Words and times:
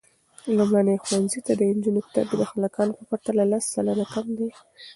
لومړني 0.57 0.95
ښوونځي 1.05 1.39
ته 1.45 1.51
د 1.55 1.61
نجونو 1.75 2.01
تګ 2.15 2.27
د 2.39 2.41
هلکانو 2.51 2.97
په 2.97 3.03
پرتله 3.09 3.43
لس 3.51 3.63
سلنه 3.73 4.05
کم 4.13 4.25
دی. 4.37 4.49